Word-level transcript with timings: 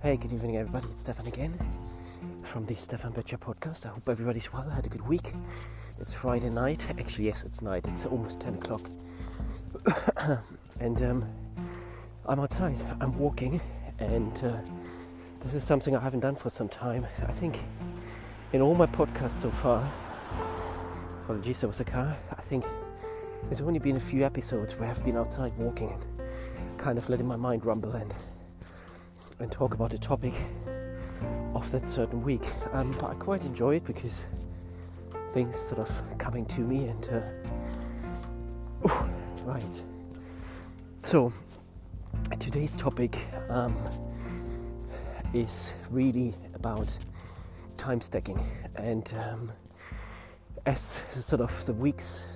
Hey, 0.00 0.16
good 0.16 0.32
evening, 0.32 0.56
everybody. 0.56 0.86
It's 0.92 1.00
Stefan 1.00 1.26
again 1.26 1.52
from 2.44 2.64
the 2.66 2.76
Stefan 2.76 3.10
Boettcher 3.10 3.36
podcast. 3.36 3.84
I 3.84 3.88
hope 3.88 4.08
everybody's 4.08 4.52
well. 4.52 4.64
I 4.70 4.76
had 4.76 4.86
a 4.86 4.88
good 4.88 5.04
week. 5.08 5.32
It's 5.98 6.14
Friday 6.14 6.50
night. 6.50 6.88
Actually, 6.88 7.24
yes, 7.24 7.42
it's 7.42 7.62
night. 7.62 7.84
It's 7.88 8.06
almost 8.06 8.40
10 8.40 8.54
o'clock. 8.54 8.88
and 10.80 11.02
um, 11.02 11.24
I'm 12.28 12.38
outside. 12.38 12.76
I'm 13.00 13.18
walking, 13.18 13.60
and 13.98 14.38
uh, 14.44 14.60
this 15.40 15.54
is 15.54 15.64
something 15.64 15.96
I 15.96 16.00
haven't 16.00 16.20
done 16.20 16.36
for 16.36 16.48
some 16.48 16.68
time. 16.68 17.04
I 17.26 17.32
think 17.32 17.58
in 18.52 18.60
all 18.62 18.76
my 18.76 18.86
podcasts 18.86 19.32
so 19.32 19.50
far, 19.50 19.92
apologies, 21.24 21.62
there 21.62 21.68
was 21.68 21.80
a 21.80 21.84
car. 21.84 22.16
I 22.30 22.42
think 22.42 22.64
there's 23.46 23.62
only 23.62 23.80
been 23.80 23.96
a 23.96 24.00
few 24.00 24.24
episodes 24.24 24.76
where 24.76 24.88
I've 24.88 25.04
been 25.04 25.16
outside 25.16 25.52
walking 25.58 25.90
and 25.90 26.78
kind 26.78 26.98
of 26.98 27.08
letting 27.08 27.26
my 27.26 27.34
mind 27.34 27.66
rumble 27.66 27.96
and 27.96 28.14
and 29.40 29.50
talk 29.50 29.74
about 29.74 29.92
a 29.92 29.98
topic 29.98 30.34
of 31.54 31.70
that 31.70 31.88
certain 31.88 32.22
week. 32.22 32.44
Um, 32.72 32.92
but 32.92 33.10
I 33.10 33.14
quite 33.14 33.44
enjoy 33.44 33.76
it 33.76 33.84
because 33.84 34.26
things 35.30 35.58
sort 35.58 35.80
of 35.80 36.18
coming 36.18 36.44
to 36.46 36.60
me 36.60 36.86
and 36.88 37.08
uh, 37.08 37.22
right. 39.44 39.82
So 41.02 41.32
today's 42.38 42.76
topic 42.76 43.18
um, 43.48 43.76
is 45.32 45.74
really 45.90 46.34
about 46.54 46.96
time 47.76 48.00
stacking 48.00 48.38
and 48.76 49.14
um, 49.30 49.52
as 50.66 50.80
sort 50.80 51.40
of 51.40 51.66
the 51.66 51.72
weeks 51.72 52.26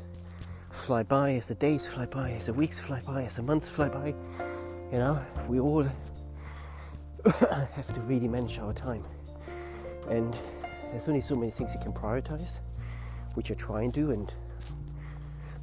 fly 0.70 1.02
by, 1.02 1.34
as 1.34 1.48
the 1.48 1.54
days 1.54 1.86
fly 1.86 2.06
by, 2.06 2.30
as 2.32 2.46
the 2.46 2.52
weeks 2.52 2.80
fly 2.80 3.00
by, 3.06 3.22
as 3.22 3.36
the 3.36 3.42
months 3.42 3.68
fly 3.68 3.88
by, 3.88 4.14
you 4.90 4.98
know, 4.98 5.20
we 5.48 5.60
all 5.60 5.86
have 7.74 7.94
to 7.94 8.00
really 8.02 8.28
manage 8.28 8.58
our 8.58 8.72
time. 8.72 9.04
And 10.08 10.36
there's 10.88 11.08
only 11.08 11.20
so 11.20 11.36
many 11.36 11.50
things 11.50 11.72
you 11.72 11.80
can 11.80 11.92
prioritize, 11.92 12.60
which 13.34 13.50
I 13.50 13.54
try 13.54 13.82
and 13.82 13.92
do, 13.92 14.10
and 14.10 14.32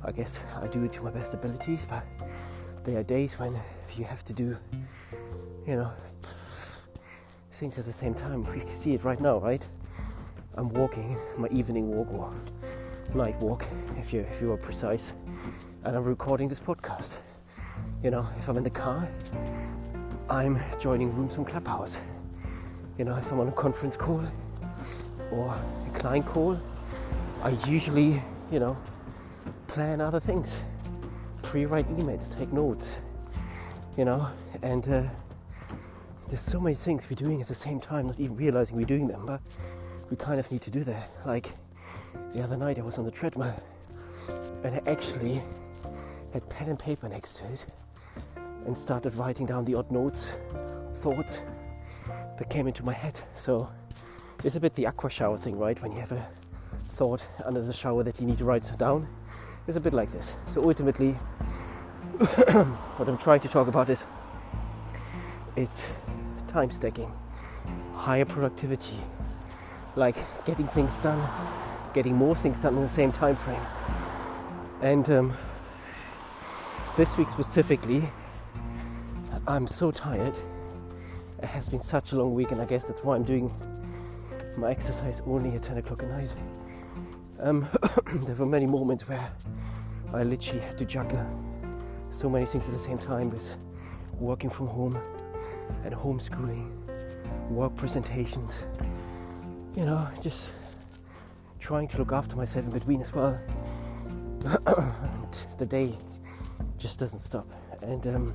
I 0.05 0.11
guess 0.11 0.39
I 0.61 0.67
do 0.67 0.83
it 0.85 0.93
to 0.93 1.03
my 1.03 1.11
best 1.11 1.33
abilities, 1.33 1.85
but 1.89 2.03
there 2.85 2.99
are 2.99 3.03
days 3.03 3.37
when 3.37 3.53
you 3.97 4.05
have 4.05 4.23
to 4.25 4.33
do, 4.33 4.55
you 5.67 5.75
know, 5.75 5.91
things 7.51 7.77
at 7.77 7.85
the 7.85 7.91
same 7.91 8.13
time. 8.13 8.45
We 8.45 8.61
can 8.61 8.69
see 8.69 8.93
it 8.93 9.03
right 9.03 9.19
now, 9.19 9.39
right? 9.39 9.67
I'm 10.55 10.69
walking 10.69 11.17
my 11.37 11.49
evening 11.49 11.89
walk 11.93 12.13
or 12.13 12.33
night 13.13 13.37
walk, 13.41 13.65
if 13.97 14.13
you 14.13 14.21
if 14.21 14.41
you 14.41 14.53
are 14.53 14.57
precise, 14.57 15.13
and 15.85 15.95
I'm 15.95 16.05
recording 16.05 16.47
this 16.47 16.59
podcast. 16.59 17.19
You 18.01 18.11
know, 18.11 18.25
if 18.37 18.47
I'm 18.47 18.57
in 18.57 18.63
the 18.63 18.69
car, 18.69 19.09
I'm 20.29 20.59
joining 20.79 21.09
rooms 21.15 21.33
from 21.33 21.45
Clubhouse. 21.45 21.99
You 22.99 23.05
know, 23.05 23.15
if 23.15 23.31
I'm 23.31 23.39
on 23.39 23.47
a 23.47 23.51
conference 23.51 23.95
call 23.95 24.23
or 25.31 25.57
a 25.87 25.91
client 25.97 26.27
call, 26.27 26.61
I 27.41 27.57
usually, 27.65 28.21
you 28.51 28.59
know, 28.59 28.77
plan 29.65 29.99
other 30.01 30.19
things, 30.19 30.63
pre-write 31.41 31.87
emails, 31.97 32.37
take 32.37 32.53
notes, 32.53 32.99
you 33.97 34.05
know, 34.05 34.27
and 34.61 34.87
uh, 34.87 35.01
there's 36.27 36.41
so 36.41 36.59
many 36.59 36.75
things 36.75 37.09
we're 37.09 37.15
doing 37.15 37.41
at 37.41 37.47
the 37.47 37.55
same 37.55 37.79
time, 37.79 38.05
not 38.05 38.19
even 38.19 38.35
realizing 38.35 38.77
we're 38.77 38.85
doing 38.85 39.07
them, 39.07 39.25
but 39.25 39.41
we 40.11 40.15
kind 40.15 40.39
of 40.39 40.51
need 40.51 40.61
to 40.61 40.69
do 40.69 40.83
that. 40.83 41.09
Like 41.25 41.53
the 42.35 42.43
other 42.43 42.55
night, 42.55 42.77
I 42.77 42.83
was 42.83 42.99
on 42.99 43.05
the 43.05 43.11
treadmill 43.11 43.55
and 44.63 44.75
I 44.75 44.91
actually 44.91 45.41
had 46.33 46.47
pen 46.51 46.69
and 46.69 46.77
paper 46.77 47.09
next 47.09 47.37
to 47.37 47.45
it 47.45 47.65
and 48.65 48.77
started 48.77 49.13
writing 49.15 49.45
down 49.45 49.65
the 49.65 49.75
odd 49.75 49.91
notes, 49.91 50.35
thoughts 51.01 51.41
that 52.37 52.49
came 52.49 52.67
into 52.67 52.83
my 52.83 52.93
head. 52.93 53.19
So 53.35 53.69
it's 54.43 54.55
a 54.55 54.59
bit 54.59 54.75
the 54.75 54.87
aqua 54.87 55.09
shower 55.09 55.37
thing, 55.37 55.57
right? 55.57 55.81
When 55.81 55.91
you 55.91 55.99
have 55.99 56.11
a 56.11 56.27
thought 56.77 57.27
under 57.45 57.61
the 57.61 57.73
shower 57.73 58.03
that 58.03 58.19
you 58.19 58.27
need 58.27 58.37
to 58.37 58.45
write 58.45 58.71
down, 58.77 59.07
it's 59.67 59.77
a 59.77 59.81
bit 59.81 59.93
like 59.93 60.11
this. 60.11 60.35
So 60.47 60.63
ultimately, 60.63 61.11
what 62.97 63.07
I'm 63.07 63.17
trying 63.17 63.39
to 63.41 63.47
talk 63.47 63.67
about 63.67 63.89
is 63.89 64.05
it's 65.55 65.91
time 66.47 66.71
stacking, 66.71 67.11
higher 67.93 68.25
productivity, 68.25 68.97
like 69.95 70.15
getting 70.45 70.67
things 70.67 71.01
done, 71.01 71.21
getting 71.93 72.15
more 72.15 72.35
things 72.35 72.59
done 72.59 72.75
in 72.75 72.81
the 72.81 72.89
same 72.89 73.11
time 73.11 73.35
frame. 73.35 73.61
And 74.81 75.09
um, 75.09 75.33
this 76.95 77.17
week 77.17 77.29
specifically, 77.29 78.03
I'm 79.49 79.65
so 79.65 79.89
tired. 79.89 80.37
It 81.41 81.45
has 81.45 81.67
been 81.69 81.81
such 81.81 82.11
a 82.11 82.15
long 82.15 82.35
week, 82.35 82.51
and 82.51 82.61
I 82.61 82.65
guess 82.65 82.87
that's 82.87 83.03
why 83.03 83.15
I'm 83.15 83.23
doing 83.23 83.51
my 84.59 84.69
exercise 84.69 85.23
only 85.25 85.55
at 85.55 85.63
10 85.63 85.79
o'clock 85.79 86.03
at 86.03 86.09
night. 86.09 86.31
Um, 87.39 87.67
there 88.27 88.35
were 88.35 88.45
many 88.45 88.67
moments 88.67 89.07
where 89.09 89.27
I 90.13 90.21
literally 90.21 90.61
had 90.61 90.77
to 90.77 90.85
juggle 90.85 91.25
so 92.11 92.29
many 92.29 92.45
things 92.45 92.67
at 92.67 92.73
the 92.73 92.79
same 92.79 92.99
time 92.99 93.31
with 93.31 93.57
working 94.19 94.51
from 94.51 94.67
home 94.67 94.99
and 95.83 95.95
homeschooling, 95.95 96.69
work 97.49 97.75
presentations, 97.75 98.67
you 99.75 99.83
know, 99.83 100.07
just 100.21 100.53
trying 101.59 101.87
to 101.87 101.97
look 101.97 102.11
after 102.11 102.35
myself 102.35 102.65
in 102.65 102.71
between 102.71 103.01
as 103.01 103.11
well. 103.15 103.35
the 105.57 105.65
day 105.65 105.97
just 106.77 106.99
doesn't 106.99 107.17
stop. 107.17 107.47
And 107.81 108.05
um, 108.05 108.33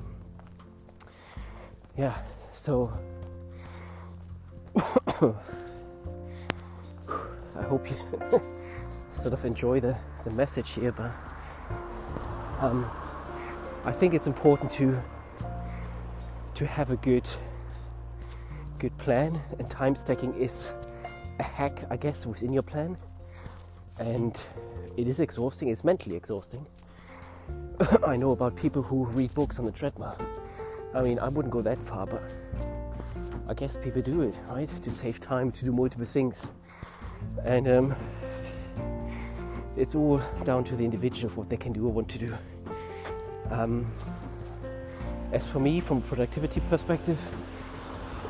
yeah, 1.96 2.18
so 2.52 2.92
I 4.76 4.82
hope 7.62 7.88
you 7.88 7.96
sort 9.12 9.32
of 9.32 9.44
enjoy 9.44 9.78
the, 9.78 9.96
the 10.24 10.30
message 10.30 10.70
here, 10.70 10.90
but 10.92 11.12
um, 12.60 12.90
I 13.84 13.92
think 13.92 14.14
it's 14.14 14.26
important 14.26 14.70
to 14.72 15.00
to 16.54 16.66
have 16.66 16.90
a 16.90 16.96
good 16.96 17.28
good 18.78 18.96
plan, 18.98 19.40
and 19.58 19.70
time 19.70 19.94
stacking 19.94 20.34
is 20.34 20.72
a 21.38 21.42
hack, 21.44 21.84
I 21.90 21.96
guess, 21.96 22.26
within 22.26 22.52
your 22.52 22.62
plan, 22.62 22.96
and 24.00 24.44
it 24.96 25.06
is 25.06 25.20
exhausting. 25.20 25.68
It's 25.68 25.84
mentally 25.84 26.16
exhausting. 26.16 26.66
I 28.06 28.16
know 28.16 28.32
about 28.32 28.56
people 28.56 28.82
who 28.82 29.04
read 29.06 29.32
books 29.34 29.60
on 29.60 29.64
the 29.64 29.72
treadmill 29.72 30.16
I 30.94 31.02
mean, 31.02 31.18
I 31.18 31.28
wouldn't 31.28 31.52
go 31.52 31.60
that 31.62 31.76
far, 31.78 32.06
but 32.06 32.22
I 33.48 33.54
guess 33.54 33.76
people 33.76 34.00
do 34.00 34.22
it, 34.22 34.34
right? 34.48 34.68
To 34.68 34.90
save 34.90 35.18
time, 35.18 35.50
to 35.50 35.64
do 35.64 35.72
multiple 35.72 36.06
things. 36.06 36.46
And 37.44 37.68
um, 37.68 37.96
it's 39.76 39.94
all 39.94 40.20
down 40.44 40.62
to 40.64 40.76
the 40.76 40.84
individual 40.84 41.32
what 41.34 41.50
they 41.50 41.56
can 41.56 41.72
do 41.72 41.86
or 41.86 41.92
want 41.92 42.08
to 42.10 42.18
do. 42.18 42.34
Um, 43.50 43.86
as 45.32 45.46
for 45.46 45.58
me, 45.58 45.80
from 45.80 45.98
a 45.98 46.00
productivity 46.00 46.60
perspective, 46.70 47.18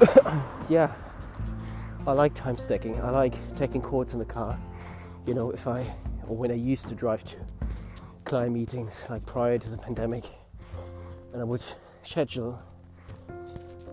yeah, 0.70 0.94
I 2.06 2.12
like 2.12 2.32
time 2.32 2.56
stacking. 2.56 3.00
I 3.02 3.10
like 3.10 3.34
taking 3.56 3.82
calls 3.82 4.14
in 4.14 4.18
the 4.18 4.24
car. 4.24 4.58
You 5.26 5.34
know, 5.34 5.50
if 5.50 5.68
I, 5.68 5.80
or 6.26 6.36
when 6.36 6.50
I 6.50 6.54
used 6.54 6.88
to 6.88 6.94
drive 6.94 7.24
to 7.24 7.36
client 8.24 8.52
meetings, 8.52 9.04
like 9.10 9.24
prior 9.26 9.58
to 9.58 9.70
the 9.70 9.76
pandemic, 9.76 10.24
and 11.32 11.42
I 11.42 11.44
would 11.44 11.62
schedule 12.06 12.60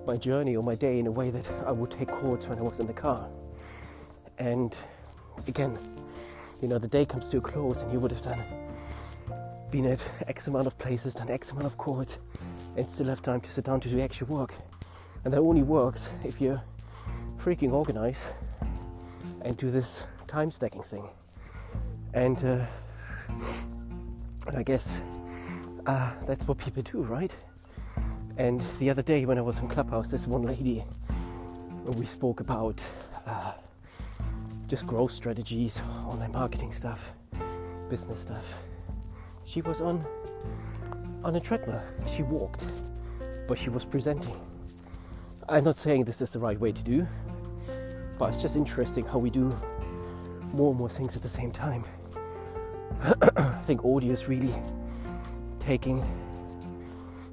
my 0.06 0.18
journey 0.18 0.56
or 0.56 0.64
my 0.64 0.76
day 0.76 1.00
in 1.00 1.08
a 1.08 1.12
way 1.12 1.30
that 1.30 1.50
I 1.66 1.72
would 1.72 1.92
take 1.92 2.08
calls 2.08 2.48
when 2.48 2.58
I 2.58 2.62
was 2.62 2.80
in 2.80 2.88
the 2.88 2.94
car. 2.94 3.30
And 4.38 4.76
again, 5.48 5.78
you 6.62 6.68
know, 6.68 6.78
the 6.78 6.88
day 6.88 7.06
comes 7.06 7.30
to 7.30 7.38
a 7.38 7.42
close 7.42 7.82
and 7.82 7.92
you 7.94 8.00
would 8.00 8.12
have 8.12 8.22
done 8.22 8.44
been 9.72 9.86
at 9.86 10.06
X 10.28 10.48
amount 10.48 10.68
of 10.68 10.78
places, 10.78 11.16
done 11.16 11.32
X 11.32 11.52
amount 11.52 11.66
of 11.66 11.78
calls, 11.78 12.18
and 12.76 12.86
still 12.88 13.08
have 13.08 13.22
time 13.22 13.40
to 13.40 13.50
sit 13.50 13.66
down 13.66 13.80
to 13.80 13.90
do 13.90 14.02
actual 14.02 14.28
work. 14.28 14.54
And 15.24 15.34
that 15.34 15.40
only 15.40 15.64
works 15.64 16.14
if 16.26 16.42
you're 16.42 16.62
freaking 17.38 17.72
organize 17.72 18.34
and 19.44 19.56
do 19.56 19.72
this 19.72 20.08
time 20.28 20.52
stacking 20.52 20.84
thing. 20.84 21.08
And, 22.14 22.38
uh, 22.44 22.66
and 24.48 24.58
I 24.58 24.64
guess 24.64 25.02
uh, 25.86 26.12
that's 26.28 26.48
what 26.48 26.58
people 26.58 26.84
do, 26.84 27.02
right? 27.04 27.36
And 28.42 28.60
the 28.80 28.90
other 28.90 29.04
day 29.04 29.24
when 29.26 29.38
I 29.38 29.42
was 29.42 29.60
in 29.60 29.68
Clubhouse, 29.68 30.10
this 30.10 30.26
one 30.26 30.42
lady, 30.42 30.84
we 31.96 32.08
spoke 32.08 32.40
about 32.40 32.84
uh, 33.28 33.52
just 34.68 34.88
growth 34.88 35.12
strategies, 35.12 35.80
online 36.08 36.32
marketing 36.32 36.72
stuff, 36.72 37.12
business 37.88 38.20
stuff. 38.20 38.64
She 39.46 39.62
was 39.62 39.80
on 39.80 40.04
on 41.24 41.36
a 41.36 41.40
treadmill. 41.40 41.84
She 42.08 42.24
walked, 42.24 42.66
but 43.48 43.60
she 43.60 43.70
was 43.70 43.86
presenting. 43.86 44.36
I'm 45.48 45.64
not 45.64 45.78
saying 45.78 46.06
this 46.06 46.20
is 46.20 46.32
the 46.32 46.40
right 46.40 46.60
way 46.60 46.72
to 46.72 46.84
do, 46.84 47.08
but 48.18 48.30
it's 48.30 48.42
just 48.42 48.56
interesting 48.56 49.06
how 49.06 49.20
we 49.20 49.30
do 49.30 49.56
more 50.52 50.72
and 50.72 50.80
more 50.80 50.90
things 50.90 51.16
at 51.16 51.22
the 51.22 51.30
same 51.30 51.52
time. 51.52 51.84
I 53.38 53.62
think 53.66 53.86
audio 53.86 54.12
is 54.12 54.28
really 54.28 54.56
taking 55.60 56.04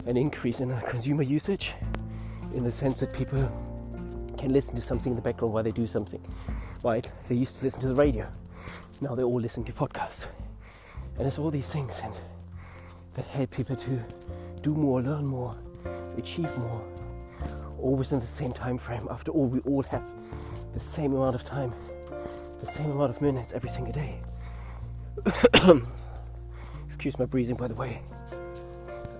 an 0.06 0.16
increase 0.16 0.60
in 0.60 0.76
consumer 0.80 1.22
usage 1.22 1.74
in 2.54 2.64
the 2.64 2.72
sense 2.72 3.00
that 3.00 3.12
people 3.12 3.40
can 4.38 4.52
listen 4.52 4.74
to 4.76 4.82
something 4.82 5.12
in 5.12 5.16
the 5.16 5.22
background 5.22 5.52
while 5.52 5.62
they 5.62 5.72
do 5.72 5.86
something. 5.86 6.20
Right? 6.84 7.10
They 7.28 7.34
used 7.34 7.58
to 7.58 7.64
listen 7.64 7.80
to 7.82 7.88
the 7.88 7.94
radio. 7.94 8.30
Now 9.00 9.14
they 9.14 9.22
all 9.22 9.40
listen 9.40 9.64
to 9.64 9.72
podcasts. 9.72 10.36
And 11.18 11.26
it's 11.26 11.38
all 11.38 11.50
these 11.50 11.70
things 11.70 12.00
and 12.04 12.18
that 13.14 13.26
help 13.26 13.50
people 13.50 13.74
to 13.74 13.98
do 14.62 14.74
more, 14.74 15.02
learn 15.02 15.26
more, 15.26 15.56
achieve 16.16 16.56
more. 16.58 16.84
Always 17.80 18.12
in 18.12 18.20
the 18.20 18.26
same 18.26 18.52
time 18.52 18.78
frame. 18.78 19.06
After 19.10 19.32
all, 19.32 19.46
we 19.46 19.60
all 19.60 19.82
have 19.84 20.04
the 20.72 20.80
same 20.80 21.14
amount 21.14 21.34
of 21.34 21.44
time, 21.44 21.72
the 22.60 22.66
same 22.66 22.90
amount 22.90 23.10
of 23.10 23.20
minutes 23.20 23.52
every 23.52 23.70
single 23.70 23.92
day. 23.92 24.20
Excuse 26.86 27.18
my 27.18 27.24
breathing, 27.24 27.56
by 27.56 27.68
the 27.68 27.74
way. 27.74 28.02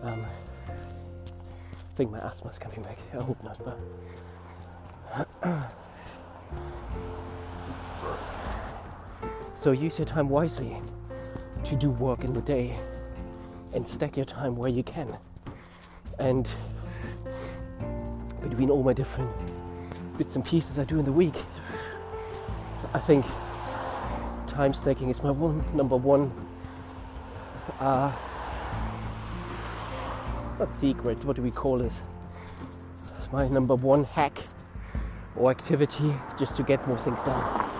Um, 0.02 0.24
think 1.98 2.10
my 2.12 2.20
asthma's 2.20 2.60
coming 2.60 2.80
back. 2.82 2.96
I 3.12 3.16
hope 3.16 3.42
not, 3.42 3.58
but. 3.64 3.76
so 9.56 9.72
use 9.72 9.98
your 9.98 10.06
time 10.06 10.28
wisely 10.28 10.80
to 11.64 11.74
do 11.74 11.90
work 11.90 12.22
in 12.22 12.32
the 12.32 12.42
day 12.42 12.78
and 13.74 13.84
stack 13.84 14.16
your 14.16 14.26
time 14.26 14.54
where 14.54 14.70
you 14.70 14.84
can. 14.84 15.18
And 16.20 16.48
between 18.42 18.70
all 18.70 18.84
my 18.84 18.92
different 18.92 19.32
bits 20.18 20.36
and 20.36 20.44
pieces 20.44 20.78
I 20.78 20.84
do 20.84 21.00
in 21.00 21.04
the 21.04 21.10
week, 21.10 21.34
I 22.94 23.00
think 23.00 23.26
time 24.46 24.72
stacking 24.72 25.10
is 25.10 25.20
my 25.24 25.32
one 25.32 25.64
number 25.74 25.96
one 25.96 26.30
uh, 27.80 28.12
not 30.58 30.74
secret, 30.74 31.24
what 31.24 31.36
do 31.36 31.42
we 31.42 31.50
call 31.50 31.78
this? 31.78 32.02
It's 33.16 33.30
my 33.32 33.46
number 33.48 33.74
one 33.74 34.04
hack 34.04 34.42
or 35.36 35.50
activity 35.50 36.14
just 36.38 36.56
to 36.56 36.62
get 36.62 36.86
more 36.88 36.98
things 36.98 37.22
done. 37.22 37.70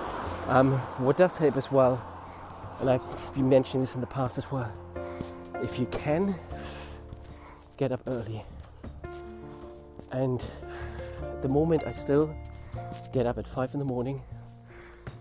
Um, 0.49 0.73
what 0.99 1.17
does 1.17 1.37
help 1.39 1.57
as 1.57 1.73
well, 1.73 2.05
and 2.81 2.89
I've 2.89 3.35
been 3.35 3.49
mentioning 3.49 3.83
this 3.83 3.95
in 3.95 4.01
the 4.01 4.07
past 4.07 4.39
as 4.39 4.51
well, 4.51 4.73
if 5.63 5.79
you 5.79 5.87
can, 5.87 6.35
get 7.77 7.93
up 7.93 8.01
early. 8.07 8.43
And 10.13 10.45
the 11.43 11.49
moment, 11.49 11.85
I 11.87 11.93
still 11.93 12.35
get 13.13 13.27
up 13.27 13.39
at 13.39 13.47
five 13.47 13.75
in 13.75 13.79
the 13.79 13.85
morning, 13.85 14.23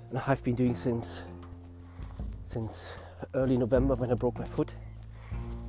and 0.09 0.21
I've 0.27 0.43
been 0.43 0.55
doing 0.55 0.75
since 0.75 1.23
since 2.45 2.95
early 3.33 3.57
November 3.57 3.95
when 3.95 4.09
I 4.09 4.13
broke 4.13 4.39
my 4.39 4.45
foot, 4.45 4.73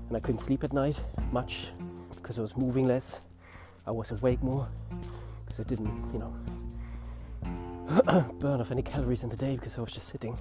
and 0.08 0.16
I 0.16 0.20
couldn't 0.20 0.40
sleep 0.40 0.64
at 0.64 0.72
night 0.72 0.98
much 1.32 1.68
because 2.16 2.38
I 2.38 2.42
was 2.42 2.56
moving 2.56 2.86
less. 2.86 3.20
I 3.86 3.90
was 3.90 4.10
awake 4.10 4.42
more 4.42 4.68
because 5.44 5.60
I 5.60 5.62
didn't, 5.64 6.12
you 6.12 6.18
know, 6.18 6.34
burn 8.38 8.60
off 8.60 8.70
any 8.70 8.82
calories 8.82 9.22
in 9.22 9.28
the 9.28 9.36
day 9.36 9.56
because 9.56 9.78
I 9.78 9.80
was 9.82 9.92
just 9.92 10.08
sitting. 10.08 10.36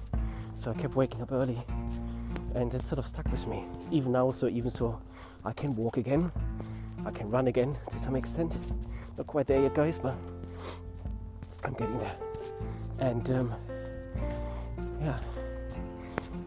So 0.54 0.70
I 0.70 0.74
kept 0.74 0.96
waking 0.96 1.22
up 1.22 1.32
early, 1.32 1.56
and 2.54 2.74
it 2.74 2.84
sort 2.84 2.98
of 2.98 3.06
stuck 3.06 3.30
with 3.30 3.46
me. 3.46 3.64
Even 3.90 4.12
now, 4.12 4.30
so 4.30 4.48
even 4.48 4.70
so, 4.70 4.98
I 5.44 5.52
can 5.52 5.74
walk 5.76 5.96
again, 5.96 6.30
I 7.06 7.10
can 7.10 7.30
run 7.30 7.46
again 7.46 7.76
to 7.90 7.98
some 7.98 8.16
extent. 8.16 8.54
Not 9.16 9.26
quite 9.26 9.46
there 9.46 9.62
yet, 9.62 9.74
guys, 9.74 9.98
but 9.98 10.14
I'm 11.64 11.74
getting 11.74 11.98
there. 11.98 12.16
And 13.00 13.30
um, 13.30 13.54
yeah, 15.00 15.16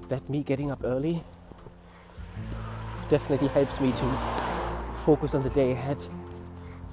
that 0.09 0.29
me 0.29 0.43
getting 0.43 0.71
up 0.71 0.83
early 0.83 1.23
definitely 3.11 3.49
helps 3.49 3.81
me 3.81 3.91
to 3.91 4.05
focus 5.05 5.35
on 5.35 5.43
the 5.43 5.49
day 5.49 5.73
ahead, 5.73 5.97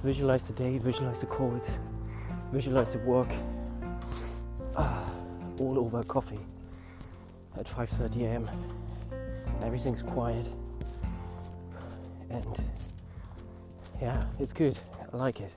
visualize 0.03 0.45
the 0.49 0.53
day, 0.53 0.77
visualize 0.77 1.21
the 1.21 1.25
calls, 1.25 1.79
visualize 2.51 2.91
the 2.91 2.99
work, 2.99 3.29
ah, 4.75 5.09
all 5.61 5.79
over 5.79 6.03
coffee 6.03 6.41
at 7.57 7.65
5:30 7.65 8.23
a.m. 8.25 8.49
Everything's 9.63 10.01
quiet, 10.01 10.45
and 12.29 12.65
yeah, 14.01 14.21
it's 14.39 14.51
good. 14.51 14.77
I 15.13 15.15
like 15.15 15.39
it, 15.39 15.53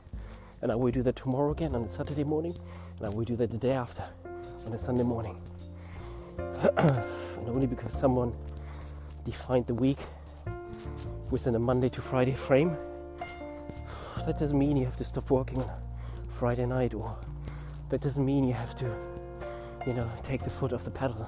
and 0.61 0.71
I 0.71 0.77
will 0.77 0.93
do 0.93 1.03
that 1.03 1.17
tomorrow 1.17 1.51
again 1.51 1.75
on 1.75 1.83
a 1.83 1.89
Saturday 1.89 2.23
morning, 2.23 2.57
and 2.99 3.07
I 3.09 3.11
will 3.11 3.25
do 3.25 3.35
that 3.35 3.51
the 3.51 3.59
day 3.59 3.73
after 3.73 4.05
on 4.65 4.73
a 4.73 4.79
Sunday 4.79 5.03
morning. 5.03 5.37
and 6.39 7.49
only 7.49 7.67
because 7.67 7.93
someone 7.93 8.33
defined 9.25 9.67
the 9.67 9.75
week 9.75 9.99
within 11.33 11.55
a 11.55 11.59
Monday 11.59 11.89
to 11.89 12.03
Friday 12.03 12.35
frame. 12.35 12.77
That 14.27 14.39
doesn't 14.39 14.59
mean 14.59 14.77
you 14.77 14.85
have 14.85 14.99
to 14.99 15.05
stop 15.05 15.31
working 15.31 15.59
on 15.63 15.71
Friday 16.29 16.67
night, 16.67 16.93
or 16.93 17.17
that 17.89 18.03
doesn't 18.03 18.25
mean 18.25 18.45
you 18.45 18.53
have 18.53 18.75
to, 18.77 18.85
you 19.87 19.95
know, 19.95 20.09
take 20.23 20.43
the 20.43 20.51
foot 20.51 20.75
off 20.75 20.85
the 20.85 20.91
pedal 20.91 21.27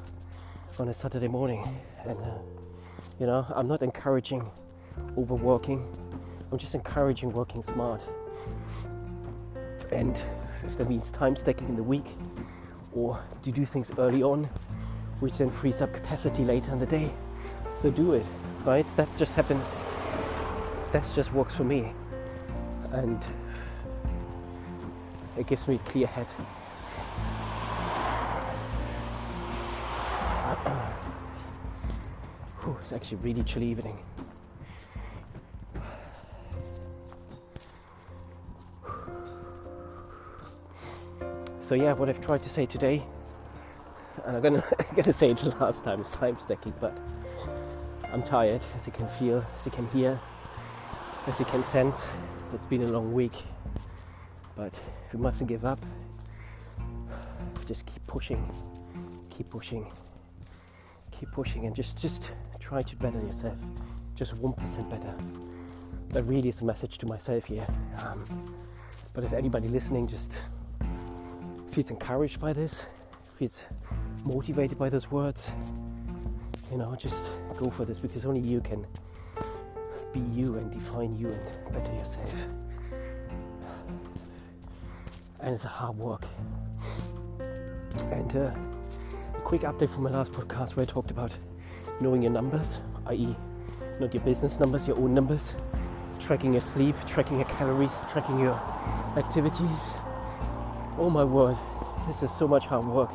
on 0.79 0.89
a 0.89 0.95
Saturday 0.95 1.27
morning. 1.27 1.81
And, 2.05 2.19
uh, 2.19 2.39
you 3.19 3.25
know, 3.25 3.47
I'm 3.49 3.67
not 3.67 3.83
encouraging 3.83 4.47
overworking, 5.17 5.89
I'm 6.53 6.59
just 6.59 6.75
encouraging 6.75 7.33
working 7.33 7.63
smart. 7.63 8.07
And 9.91 10.23
if 10.65 10.77
that 10.77 10.87
means 10.87 11.11
time 11.11 11.35
stacking 11.35 11.71
in 11.71 11.77
the 11.77 11.83
week, 11.83 12.07
or 12.93 13.19
to 13.41 13.51
do 13.51 13.65
things 13.65 13.91
early 13.97 14.23
on, 14.23 14.51
which 15.21 15.39
then 15.39 15.51
frees 15.51 15.81
up 15.81 15.95
capacity 15.95 16.45
later 16.45 16.73
in 16.73 16.79
the 16.79 16.87
day, 16.87 17.11
so 17.75 17.91
do 17.91 18.13
it, 18.13 18.27
right? 18.67 18.87
That's 18.97 19.19
just 19.19 19.35
happened 19.35 19.63
that 20.95 21.13
just 21.13 21.33
works 21.33 21.55
for 21.57 21.65
me 21.65 21.93
and 22.93 23.19
it 25.37 25.45
gives 25.49 25.67
me 25.67 25.75
a 25.75 25.79
clear 25.79 26.07
head. 26.07 26.27
Whew, 32.63 32.77
it's 32.79 32.93
actually 32.93 33.17
really 33.25 33.43
chilly 33.43 33.67
evening. 33.67 33.99
So 41.61 41.75
yeah, 41.75 41.95
what 41.95 42.09
I've 42.09 42.21
tried 42.21 42.45
to 42.45 42.49
say 42.49 42.67
today, 42.67 43.05
and 44.27 44.37
I'm 44.37 44.43
gonna, 44.43 44.63
gonna 44.95 45.13
say 45.13 45.31
it 45.31 45.43
last 45.61 45.83
time, 45.83 46.01
is 46.01 46.09
time 46.09 46.39
stacking, 46.39 46.75
but 46.81 46.97
I'm 48.13 48.23
tired, 48.23 48.63
as 48.77 48.87
you 48.87 48.93
can 48.93 49.09
feel, 49.09 49.45
as 49.59 49.67
you 49.67 49.73
can 49.73 49.89
hear. 49.89 50.21
As 51.27 51.41
you 51.41 51.47
can 51.47 51.65
sense, 51.65 52.15
it's 52.53 52.67
been 52.67 52.83
a 52.83 52.89
long 52.89 53.15
week, 53.15 53.33
but 54.57 54.79
we 55.11 55.19
mustn't 55.19 55.49
give 55.49 55.65
up. 55.65 55.79
Just 57.67 57.87
keep 57.87 58.07
pushing, 58.07 58.47
keep 59.31 59.49
pushing, 59.49 59.91
keep 61.13 61.33
pushing, 61.33 61.65
and 61.65 61.75
just 61.75 61.99
just 62.01 62.33
try 62.61 62.83
to 62.83 62.97
better 62.97 63.19
yourself, 63.21 63.57
just 64.15 64.39
one 64.43 64.53
percent 64.53 64.91
better. 64.91 65.15
That 66.11 66.25
really 66.25 66.51
is 66.51 66.61
a 66.61 66.67
message 66.67 66.99
to 66.99 67.07
myself 67.07 67.47
here. 67.47 67.67
Um, 68.05 68.23
but 69.15 69.25
if 69.25 69.33
anybody 69.33 69.69
listening 69.69 70.07
just 70.07 70.43
feels 71.71 71.91
encouraged 71.91 72.39
by 72.39 72.53
this, 72.53 72.89
feels 73.33 73.65
motivated 74.27 74.79
by 74.79 74.91
those 74.91 75.11
words, 75.11 75.51
you 76.71 76.77
know, 76.77 76.95
just 76.97 77.33
go 77.57 77.71
for 77.71 77.87
this 77.87 77.99
because 77.99 78.27
only 78.27 78.41
you 78.41 78.61
can 78.61 78.87
be 80.15 80.21
you 80.33 80.55
and 80.55 80.71
define 80.71 81.19
you 81.19 81.29
and 81.29 81.73
better 81.73 81.93
yourself. 81.93 82.33
And 85.41 85.53
it's 85.53 85.65
a 85.65 85.69
hard 85.69 85.97
work. 85.97 86.25
And 88.13 88.35
uh, 88.37 88.55
a 89.35 89.41
quick 89.41 89.63
update 89.63 89.91
from 89.91 90.05
my 90.05 90.11
last 90.11 90.31
podcast 90.31 90.77
where 90.77 90.85
I 90.85 90.87
talked 90.87 91.11
about 91.11 91.37
knowing 92.01 92.23
your 92.23 92.31
numbers, 92.31 92.79
i.e., 93.09 93.35
not 93.99 94.15
your 94.15 94.23
business 94.23 94.61
numbers, 94.61 94.87
your 94.87 94.99
own 94.99 95.15
numbers, 95.15 95.57
tracking 96.21 96.53
your 96.53 96.63
sleep, 96.63 96.95
tracking 97.07 97.39
your 97.39 97.49
calories, 97.49 98.03
tracking 98.09 98.39
your 98.39 98.55
activities. 99.17 99.83
Oh 100.97 101.11
my 101.13 101.25
word, 101.25 101.57
this 102.07 102.23
is 102.23 102.31
so 102.31 102.47
much 102.47 102.67
hard 102.67 102.87
work. 102.87 103.11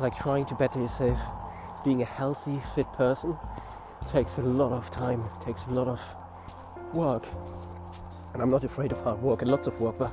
Like 0.00 0.16
trying 0.16 0.46
to 0.46 0.54
better 0.54 0.80
yourself, 0.80 1.18
being 1.84 2.02
a 2.02 2.04
healthy, 2.06 2.60
fit 2.74 2.90
person 2.92 3.36
takes 4.10 4.38
a 4.38 4.42
lot 4.42 4.72
of 4.72 4.90
time, 4.90 5.24
takes 5.44 5.66
a 5.66 5.70
lot 5.70 5.88
of 5.88 6.00
work. 6.94 7.26
And 8.32 8.42
I'm 8.42 8.50
not 8.50 8.64
afraid 8.64 8.92
of 8.92 9.00
hard 9.02 9.20
work 9.22 9.42
and 9.42 9.50
lots 9.50 9.66
of 9.66 9.80
work, 9.80 9.98
but 9.98 10.12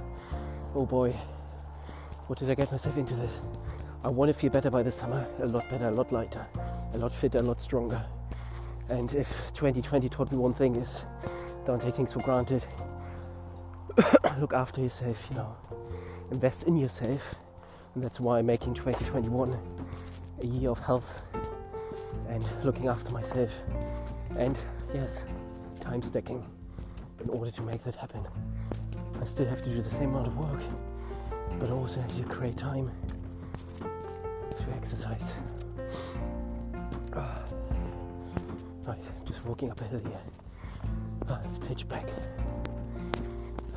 oh 0.75 0.85
boy, 0.85 1.11
what 2.27 2.39
did 2.39 2.49
I 2.49 2.55
get 2.55 2.71
myself 2.71 2.97
into 2.97 3.15
this? 3.15 3.39
I 4.03 4.09
want 4.09 4.29
to 4.29 4.33
feel 4.33 4.49
better 4.49 4.69
by 4.69 4.83
the 4.83 4.91
summer, 4.91 5.27
a 5.39 5.45
lot 5.45 5.69
better, 5.69 5.87
a 5.87 5.91
lot 5.91 6.11
lighter, 6.11 6.45
a 6.93 6.97
lot 6.97 7.11
fitter, 7.11 7.37
a 7.37 7.43
lot 7.43 7.61
stronger. 7.61 8.05
And 8.89 9.13
if 9.13 9.53
2020 9.53 10.09
taught 10.09 10.31
me 10.31 10.37
one 10.37 10.53
thing 10.53 10.75
is 10.75 11.05
don't 11.65 11.81
take 11.81 11.95
things 11.95 12.13
for 12.13 12.19
granted. 12.19 12.65
Look 14.39 14.53
after 14.53 14.81
yourself, 14.81 15.27
you 15.29 15.37
know. 15.37 15.55
Invest 16.31 16.63
in 16.63 16.77
yourself. 16.77 17.35
And 17.93 18.03
that's 18.03 18.19
why 18.19 18.39
I'm 18.39 18.45
making 18.45 18.73
2021 18.73 19.57
a 20.41 20.45
year 20.45 20.69
of 20.69 20.79
health 20.79 21.21
and 22.29 22.45
looking 22.63 22.87
after 22.87 23.11
myself. 23.11 23.51
And 24.37 24.57
yes, 24.93 25.25
time 25.79 26.01
stacking 26.01 26.45
in 27.23 27.29
order 27.29 27.51
to 27.51 27.61
make 27.61 27.83
that 27.83 27.95
happen. 27.95 28.25
I 29.21 29.25
still 29.25 29.47
have 29.47 29.61
to 29.63 29.69
do 29.69 29.81
the 29.81 29.89
same 29.89 30.09
amount 30.09 30.27
of 30.27 30.37
work, 30.37 30.61
but 31.59 31.69
also 31.69 32.01
have 32.01 32.15
to 32.17 32.23
create 32.23 32.57
time 32.57 32.89
to 33.81 34.73
exercise. 34.75 35.37
Right, 38.83 38.97
just 39.25 39.45
walking 39.45 39.69
up 39.69 39.79
a 39.79 39.83
hill 39.83 39.99
here. 39.99 40.19
Oh, 41.29 41.39
it's 41.43 41.59
pitch 41.59 41.87
black. 41.87 42.09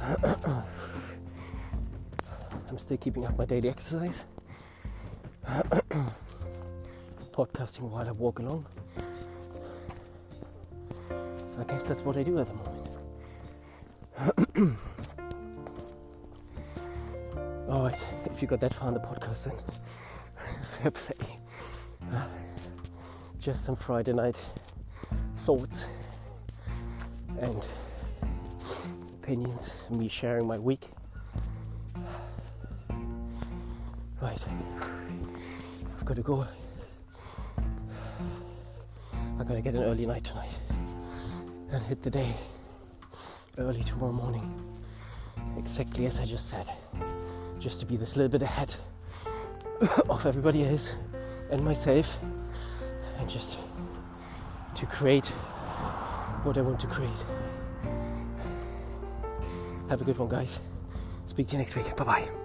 I'm 2.68 2.78
still 2.78 2.96
keeping 2.96 3.26
up 3.26 3.38
my 3.38 3.44
daily 3.44 3.68
exercise. 3.68 4.24
Podcasting 7.34 7.90
while 7.90 8.06
I 8.06 8.12
walk 8.12 8.38
along. 8.38 8.64
I 11.58 11.64
guess 11.64 11.88
that's 11.88 12.02
what 12.02 12.16
I 12.16 12.22
do 12.22 12.38
at 12.38 12.46
the 12.46 12.54
moment. 12.54 12.88
Alright, 17.68 18.06
if 18.26 18.40
you 18.40 18.46
got 18.46 18.60
that 18.60 18.72
far 18.72 18.86
in 18.86 18.94
the 18.94 19.00
podcast, 19.00 19.46
then 19.46 19.56
fair 20.62 20.92
play. 20.92 21.36
Uh, 22.12 22.24
just 23.40 23.64
some 23.64 23.74
Friday 23.74 24.12
night 24.12 24.36
thoughts 25.38 25.86
and 27.40 27.66
opinions, 29.12 29.70
me 29.90 30.06
sharing 30.06 30.46
my 30.46 30.60
week. 30.60 30.86
Right, 34.22 34.44
I've 35.98 36.04
got 36.04 36.14
to 36.14 36.22
go. 36.22 36.46
I 39.44 39.46
gotta 39.46 39.60
get 39.60 39.74
an 39.74 39.82
early 39.82 40.06
night 40.06 40.24
tonight 40.24 40.58
and 41.70 41.82
hit 41.82 42.02
the 42.02 42.08
day 42.08 42.32
early 43.58 43.82
tomorrow 43.82 44.10
morning, 44.10 44.50
exactly 45.58 46.06
as 46.06 46.18
I 46.18 46.24
just 46.24 46.48
said, 46.48 46.66
just 47.58 47.78
to 47.80 47.86
be 47.86 47.98
this 47.98 48.16
little 48.16 48.30
bit 48.32 48.40
ahead 48.40 48.74
of 50.08 50.24
everybody 50.24 50.66
else 50.66 50.96
and 51.50 51.62
myself, 51.62 52.22
and 53.18 53.28
just 53.28 53.58
to 54.76 54.86
create 54.86 55.26
what 56.44 56.56
I 56.56 56.62
want 56.62 56.80
to 56.80 56.86
create. 56.86 57.10
Have 59.90 60.00
a 60.00 60.04
good 60.04 60.16
one, 60.16 60.30
guys. 60.30 60.58
Speak 61.26 61.48
to 61.48 61.52
you 61.52 61.58
next 61.58 61.76
week. 61.76 61.94
Bye 61.96 62.04
bye. 62.04 62.43